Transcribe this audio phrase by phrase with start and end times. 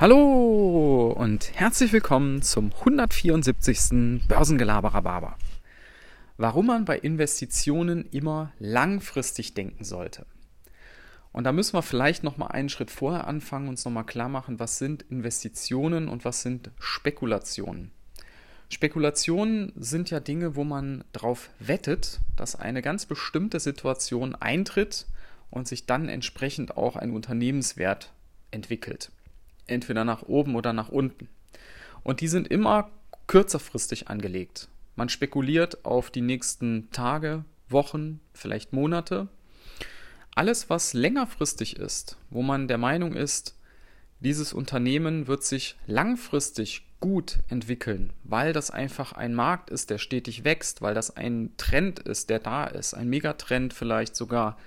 [0.00, 4.26] Hallo und herzlich willkommen zum 174.
[4.26, 5.36] Börsengelaberer.
[6.38, 10.24] Warum man bei Investitionen immer langfristig denken sollte.
[11.32, 14.30] Und da müssen wir vielleicht noch mal einen Schritt vorher anfangen, uns noch mal klar
[14.30, 17.90] machen, was sind Investitionen und was sind Spekulationen.
[18.70, 25.04] Spekulationen sind ja Dinge, wo man darauf wettet, dass eine ganz bestimmte Situation eintritt
[25.50, 28.14] und sich dann entsprechend auch ein Unternehmenswert
[28.50, 29.10] entwickelt
[29.70, 31.28] entweder nach oben oder nach unten.
[32.02, 32.90] Und die sind immer
[33.26, 34.68] kürzerfristig angelegt.
[34.96, 39.28] Man spekuliert auf die nächsten Tage, Wochen, vielleicht Monate.
[40.34, 43.56] Alles, was längerfristig ist, wo man der Meinung ist,
[44.20, 50.44] dieses Unternehmen wird sich langfristig gut entwickeln, weil das einfach ein Markt ist, der stetig
[50.44, 54.58] wächst, weil das ein Trend ist, der da ist, ein Megatrend vielleicht sogar.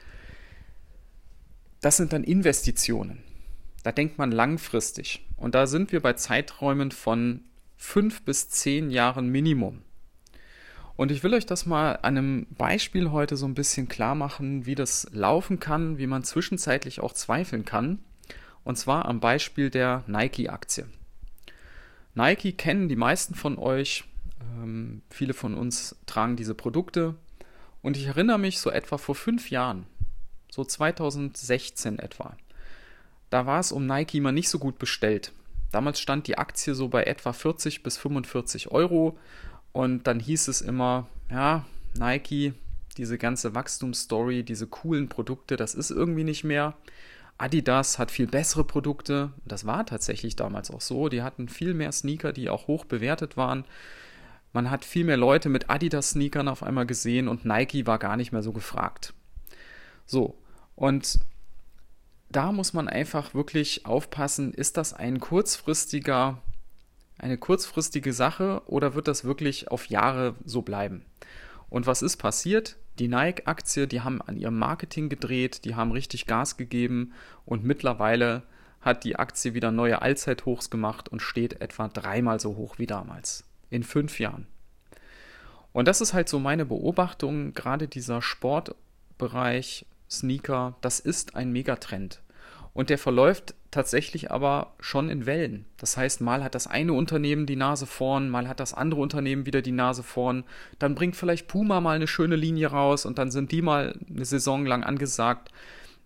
[1.81, 3.23] Das sind dann Investitionen.
[3.83, 5.25] Da denkt man langfristig.
[5.37, 7.41] Und da sind wir bei Zeiträumen von
[7.75, 9.81] fünf bis zehn Jahren Minimum.
[10.95, 14.65] Und ich will euch das mal an einem Beispiel heute so ein bisschen klar machen,
[14.65, 17.99] wie das laufen kann, wie man zwischenzeitlich auch zweifeln kann.
[18.63, 20.85] Und zwar am Beispiel der Nike-Aktie.
[22.15, 24.03] Nike kennen die meisten von euch.
[24.61, 27.15] Ähm, viele von uns tragen diese Produkte.
[27.81, 29.85] Und ich erinnere mich so etwa vor fünf Jahren,
[30.49, 32.37] so 2016 etwa,
[33.33, 35.31] da war es um Nike mal nicht so gut bestellt.
[35.71, 39.17] Damals stand die Aktie so bei etwa 40 bis 45 Euro
[39.71, 41.65] und dann hieß es immer, ja,
[41.97, 42.53] Nike,
[42.95, 46.75] diese ganze Wachstumsstory, diese coolen Produkte, das ist irgendwie nicht mehr.
[47.39, 49.31] Adidas hat viel bessere Produkte.
[49.45, 51.09] Das war tatsächlich damals auch so.
[51.09, 53.65] Die hatten viel mehr Sneaker, die auch hoch bewertet waren.
[54.53, 58.31] Man hat viel mehr Leute mit Adidas-Sneakern auf einmal gesehen und Nike war gar nicht
[58.31, 59.15] mehr so gefragt.
[60.05, 60.37] So,
[60.75, 61.19] und
[62.35, 66.39] da muss man einfach wirklich aufpassen, ist das ein kurzfristiger,
[67.17, 71.05] eine kurzfristige Sache oder wird das wirklich auf Jahre so bleiben?
[71.69, 72.77] Und was ist passiert?
[72.99, 77.13] Die Nike-Aktie, die haben an ihrem Marketing gedreht, die haben richtig Gas gegeben
[77.45, 78.43] und mittlerweile
[78.81, 83.45] hat die Aktie wieder neue Allzeithochs gemacht und steht etwa dreimal so hoch wie damals.
[83.69, 84.45] In fünf Jahren.
[85.71, 92.22] Und das ist halt so meine Beobachtung, gerade dieser Sportbereich, Sneaker, das ist ein Megatrend.
[92.73, 95.65] Und der verläuft tatsächlich aber schon in Wellen.
[95.77, 99.45] Das heißt, mal hat das eine Unternehmen die Nase vorn, mal hat das andere Unternehmen
[99.45, 100.43] wieder die Nase vorn.
[100.79, 104.25] Dann bringt vielleicht Puma mal eine schöne Linie raus und dann sind die mal eine
[104.25, 105.49] Saison lang angesagt.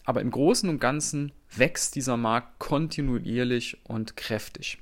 [0.03, 4.79] Aber im Großen und Ganzen wächst dieser Markt kontinuierlich und kräftig.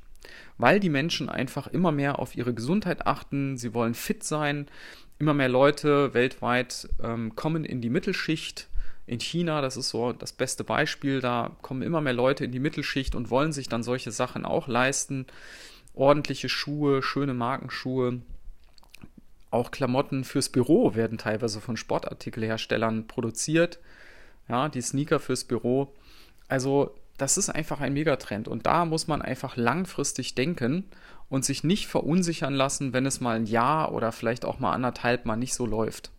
[0.57, 4.67] Weil die Menschen einfach immer mehr auf ihre Gesundheit achten, sie wollen fit sein.
[5.17, 8.67] Immer mehr Leute weltweit ähm, kommen in die Mittelschicht,
[9.07, 12.59] in China, das ist so das beste Beispiel, da kommen immer mehr Leute in die
[12.59, 15.27] Mittelschicht und wollen sich dann solche Sachen auch leisten.
[15.93, 18.21] Ordentliche Schuhe, schöne Markenschuhe.
[19.51, 23.79] Auch Klamotten fürs Büro werden teilweise von Sportartikelherstellern produziert.
[24.49, 25.93] Ja, die Sneaker fürs Büro.
[26.47, 30.83] Also, das ist einfach ein Megatrend und da muss man einfach langfristig denken
[31.29, 35.25] und sich nicht verunsichern lassen, wenn es mal ein Jahr oder vielleicht auch mal anderthalb
[35.25, 36.11] Mal nicht so läuft.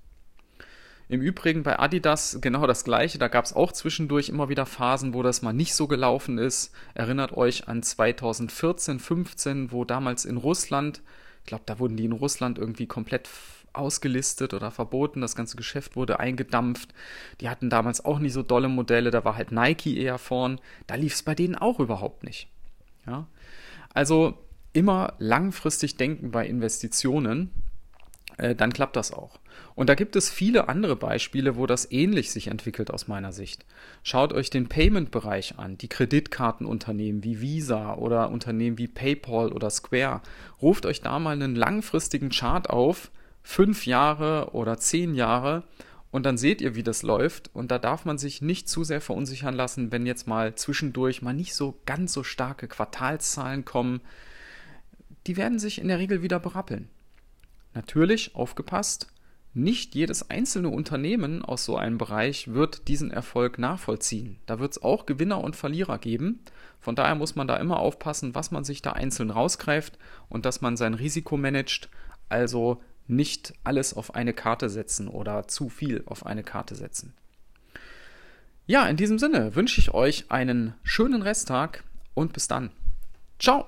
[1.08, 3.18] Im Übrigen bei Adidas genau das gleiche.
[3.18, 6.72] Da gab es auch zwischendurch immer wieder Phasen, wo das mal nicht so gelaufen ist.
[6.94, 11.02] Erinnert euch an 2014, 15, wo damals in Russland,
[11.42, 13.28] ich glaube, da wurden die in Russland irgendwie komplett
[13.72, 15.20] ausgelistet oder verboten.
[15.20, 16.92] Das ganze Geschäft wurde eingedampft.
[17.40, 19.12] Die hatten damals auch nicht so dolle Modelle.
[19.12, 20.60] Da war halt Nike eher vorn.
[20.88, 22.48] Da lief es bei denen auch überhaupt nicht.
[23.06, 23.28] Ja?
[23.94, 24.38] Also
[24.72, 27.50] immer langfristig denken bei Investitionen
[28.36, 29.38] äh, dann klappt das auch.
[29.74, 33.64] Und da gibt es viele andere Beispiele, wo das ähnlich sich entwickelt aus meiner Sicht.
[34.02, 40.22] Schaut euch den Payment-Bereich an, die Kreditkartenunternehmen wie Visa oder Unternehmen wie PayPal oder Square.
[40.62, 43.10] Ruft euch da mal einen langfristigen Chart auf,
[43.42, 45.64] fünf Jahre oder zehn Jahre,
[46.16, 47.50] und dann seht ihr, wie das läuft.
[47.54, 51.34] Und da darf man sich nicht zu sehr verunsichern lassen, wenn jetzt mal zwischendurch mal
[51.34, 54.00] nicht so ganz so starke Quartalszahlen kommen.
[55.26, 56.88] Die werden sich in der Regel wieder berappeln.
[57.76, 59.06] Natürlich, aufgepasst,
[59.52, 64.38] nicht jedes einzelne Unternehmen aus so einem Bereich wird diesen Erfolg nachvollziehen.
[64.46, 66.40] Da wird es auch Gewinner und Verlierer geben.
[66.80, 69.98] Von daher muss man da immer aufpassen, was man sich da einzeln rausgreift
[70.30, 71.90] und dass man sein Risiko managt.
[72.30, 77.12] Also nicht alles auf eine Karte setzen oder zu viel auf eine Karte setzen.
[78.64, 81.84] Ja, in diesem Sinne wünsche ich euch einen schönen Resttag
[82.14, 82.70] und bis dann.
[83.38, 83.66] Ciao!